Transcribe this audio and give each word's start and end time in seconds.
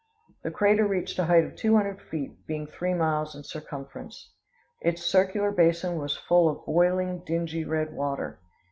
The 0.41 0.49
crater 0.49 0.87
reached 0.87 1.19
a 1.19 1.25
height 1.25 1.43
of 1.45 1.55
two 1.55 1.75
hundred 1.77 2.01
feet, 2.01 2.47
being 2.47 2.65
three 2.65 2.95
miles 2.95 3.35
in 3.35 3.43
circumference. 3.43 4.31
Its 4.81 5.03
circular 5.05 5.51
basin 5.51 5.99
was 5.99 6.17
full 6.17 6.49
of 6.49 6.65
boiling, 6.65 7.19
dingy, 7.23 7.63
red 7.63 7.93
water. 7.93 8.39